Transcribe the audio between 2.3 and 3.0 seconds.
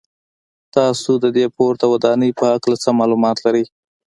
په هکله څه